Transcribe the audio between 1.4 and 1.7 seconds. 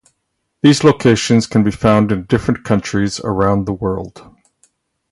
can be